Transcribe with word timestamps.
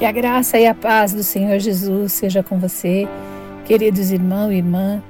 Que 0.00 0.06
a 0.06 0.12
graça 0.12 0.58
e 0.58 0.66
a 0.66 0.74
paz 0.74 1.12
do 1.12 1.22
Senhor 1.22 1.58
Jesus 1.58 2.14
seja 2.14 2.42
com 2.42 2.58
você, 2.58 3.06
queridos 3.66 4.10
irmãos 4.10 4.50
e 4.50 4.54
irmã. 4.54 5.02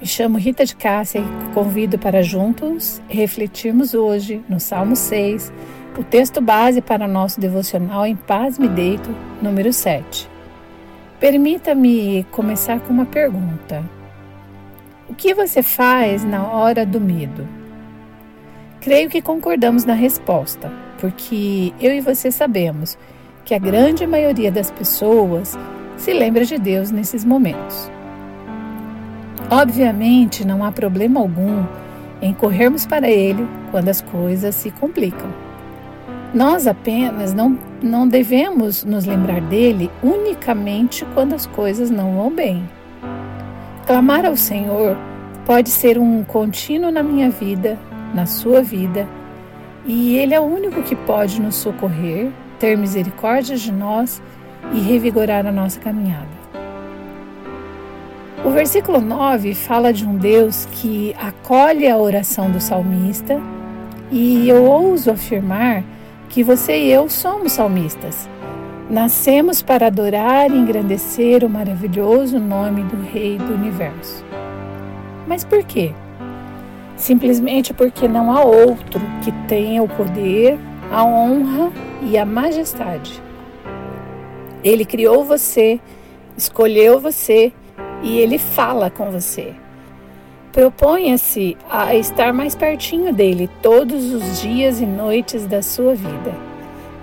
Me 0.00 0.06
chamo 0.06 0.38
Rita 0.38 0.64
de 0.64 0.76
Cássia 0.76 1.18
e 1.18 1.52
convido 1.52 1.98
para 1.98 2.22
juntos 2.22 3.02
refletirmos 3.08 3.92
hoje 3.92 4.40
no 4.48 4.60
Salmo 4.60 4.94
6, 4.94 5.52
o 5.98 6.04
texto 6.04 6.40
base 6.40 6.80
para 6.80 7.08
nosso 7.08 7.40
devocional 7.40 8.06
em 8.06 8.14
Paz 8.14 8.56
Me 8.56 8.68
Deito, 8.68 9.10
número 9.42 9.72
7. 9.72 10.30
Permita-me 11.18 12.24
começar 12.30 12.78
com 12.78 12.92
uma 12.92 13.06
pergunta. 13.06 13.84
O 15.08 15.14
que 15.16 15.34
você 15.34 15.60
faz 15.60 16.22
na 16.22 16.46
hora 16.46 16.86
do 16.86 17.00
medo? 17.00 17.48
Creio 18.80 19.10
que 19.10 19.20
concordamos 19.20 19.84
na 19.84 19.94
resposta, 19.94 20.70
porque 21.00 21.74
eu 21.80 21.92
e 21.92 22.00
você 22.00 22.30
sabemos 22.30 22.96
que 23.44 23.54
a 23.54 23.58
grande 23.58 24.06
maioria 24.06 24.50
das 24.50 24.70
pessoas 24.70 25.58
se 25.96 26.12
lembra 26.12 26.44
de 26.44 26.58
Deus 26.58 26.90
nesses 26.90 27.24
momentos. 27.24 27.90
Obviamente, 29.50 30.46
não 30.46 30.64
há 30.64 30.72
problema 30.72 31.20
algum 31.20 31.64
em 32.22 32.32
corrermos 32.32 32.86
para 32.86 33.08
Ele 33.10 33.46
quando 33.70 33.88
as 33.90 34.00
coisas 34.00 34.54
se 34.54 34.70
complicam. 34.70 35.28
Nós 36.32 36.66
apenas 36.66 37.32
não, 37.34 37.58
não 37.82 38.08
devemos 38.08 38.82
nos 38.84 39.04
lembrar 39.04 39.40
dele 39.42 39.90
unicamente 40.02 41.06
quando 41.14 41.34
as 41.34 41.46
coisas 41.46 41.90
não 41.90 42.16
vão 42.16 42.30
bem. 42.30 42.68
Clamar 43.86 44.24
ao 44.24 44.36
Senhor 44.36 44.96
pode 45.44 45.68
ser 45.68 45.98
um 45.98 46.24
contínuo 46.24 46.90
na 46.90 47.02
minha 47.02 47.30
vida, 47.30 47.78
na 48.14 48.24
sua 48.24 48.62
vida, 48.62 49.06
e 49.84 50.16
Ele 50.16 50.34
é 50.34 50.40
o 50.40 50.44
único 50.44 50.82
que 50.82 50.96
pode 50.96 51.40
nos 51.40 51.56
socorrer 51.56 52.30
ter 52.64 52.78
misericórdia 52.78 53.58
de 53.58 53.70
nós 53.70 54.22
e 54.72 54.80
revigorar 54.80 55.46
a 55.46 55.52
nossa 55.52 55.78
caminhada. 55.78 56.26
O 58.42 58.48
versículo 58.48 59.02
9 59.02 59.54
fala 59.54 59.92
de 59.92 60.06
um 60.06 60.16
Deus 60.16 60.66
que 60.72 61.14
acolhe 61.20 61.86
a 61.86 61.98
oração 61.98 62.50
do 62.50 62.58
salmista, 62.58 63.38
e 64.10 64.48
eu 64.48 64.64
ouso 64.64 65.10
afirmar 65.10 65.84
que 66.30 66.42
você 66.42 66.78
e 66.78 66.90
eu 66.90 67.10
somos 67.10 67.52
salmistas. 67.52 68.26
Nascemos 68.88 69.60
para 69.60 69.88
adorar 69.88 70.50
e 70.50 70.56
engrandecer 70.56 71.44
o 71.44 71.50
maravilhoso 71.50 72.38
nome 72.38 72.82
do 72.84 72.96
Rei 73.12 73.36
do 73.36 73.52
Universo. 73.52 74.24
Mas 75.26 75.44
por 75.44 75.62
quê? 75.64 75.92
Simplesmente 76.96 77.74
porque 77.74 78.08
não 78.08 78.32
há 78.32 78.42
outro 78.42 79.02
que 79.22 79.30
tenha 79.48 79.82
o 79.82 79.88
poder, 79.88 80.58
a 80.94 81.04
honra 81.04 81.72
e 82.02 82.16
a 82.16 82.24
majestade. 82.24 83.20
Ele 84.62 84.84
criou 84.84 85.24
você, 85.24 85.80
escolheu 86.36 87.00
você 87.00 87.52
e 88.00 88.16
ele 88.18 88.38
fala 88.38 88.88
com 88.90 89.10
você. 89.10 89.54
Proponha-se 90.52 91.56
a 91.68 91.96
estar 91.96 92.32
mais 92.32 92.54
pertinho 92.54 93.12
dele 93.12 93.50
todos 93.60 94.04
os 94.14 94.40
dias 94.40 94.80
e 94.80 94.86
noites 94.86 95.48
da 95.48 95.62
sua 95.62 95.96
vida. 95.96 96.32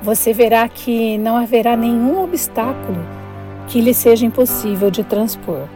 Você 0.02 0.31
verá 0.31 0.70
que 0.70 1.17
não 1.17 1.36
haverá 1.36 1.76
nenhum 1.76 2.23
obstáculo 2.23 3.05
que 3.67 3.81
lhe 3.81 3.94
seja 3.94 4.26
impossível 4.26 4.89
de 4.89 5.03
transpor. 5.03 5.67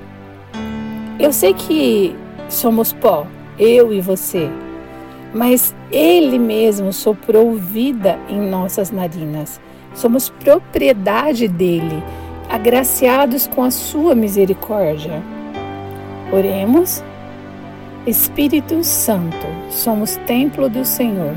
Eu 1.20 1.34
sei 1.34 1.54
que 1.54 2.16
somos 2.48 2.94
pó, 2.94 3.28
eu 3.60 3.92
e 3.92 4.00
você, 4.00 4.50
mas 5.36 5.76
Ele 5.92 6.40
mesmo 6.40 6.94
soprou 6.94 7.56
vida 7.56 8.18
em 8.30 8.40
nossas 8.40 8.90
narinas. 8.90 9.60
Somos 9.94 10.30
propriedade 10.30 11.50
dele, 11.50 12.02
agraciados 12.50 13.46
com 13.46 13.62
a 13.62 13.70
sua 13.70 14.16
misericórdia. 14.16 15.22
Oremos. 16.32 17.04
Espírito 18.08 18.84
Santo, 18.84 19.48
somos 19.72 20.16
templo 20.28 20.70
do 20.70 20.86
Senhor. 20.86 21.34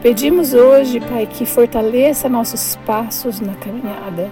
Pedimos 0.00 0.54
hoje, 0.54 1.00
Pai, 1.00 1.26
que 1.26 1.44
fortaleça 1.44 2.28
nossos 2.28 2.76
passos 2.86 3.40
na 3.40 3.54
caminhada. 3.56 4.30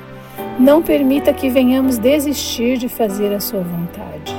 Não 0.58 0.80
permita 0.80 1.34
que 1.34 1.50
venhamos 1.50 1.98
desistir 1.98 2.78
de 2.78 2.88
fazer 2.88 3.34
a 3.34 3.40
Sua 3.40 3.62
vontade. 3.62 4.32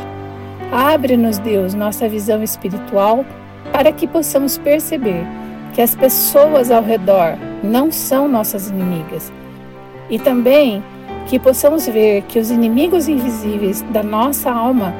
Abre-nos, 0.71 1.37
Deus, 1.37 1.73
nossa 1.73 2.07
visão 2.07 2.41
espiritual 2.41 3.25
para 3.71 3.91
que 3.91 4.07
possamos 4.07 4.57
perceber 4.57 5.25
que 5.73 5.81
as 5.81 5.95
pessoas 5.95 6.71
ao 6.71 6.83
redor 6.83 7.37
não 7.63 7.91
são 7.91 8.27
nossas 8.27 8.69
inimigas 8.69 9.31
e 10.09 10.17
também 10.17 10.83
que 11.27 11.37
possamos 11.37 11.85
ver 11.87 12.23
que 12.23 12.39
os 12.39 12.49
inimigos 12.49 13.07
invisíveis 13.07 13.81
da 13.91 14.01
nossa 14.01 14.51
alma 14.51 14.93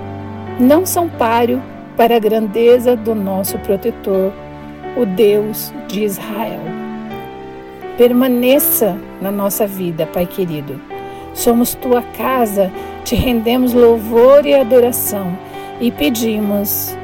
não 0.59 0.85
são 0.85 1.07
páreo 1.07 1.61
para 1.95 2.15
a 2.15 2.19
grandeza 2.19 2.95
do 2.95 3.15
nosso 3.15 3.57
protetor, 3.59 4.31
o 4.95 5.05
Deus 5.05 5.73
de 5.87 6.03
Israel. 6.03 6.59
Permaneça 7.97 8.97
na 9.21 9.31
nossa 9.31 9.65
vida, 9.65 10.05
Pai 10.05 10.25
querido. 10.25 10.79
Somos 11.33 11.75
tua 11.75 12.01
casa, 12.01 12.71
te 13.03 13.15
rendemos 13.15 13.73
louvor 13.73 14.45
e 14.45 14.53
adoração 14.53 15.37
e 15.79 15.91
pedimos 15.91 16.96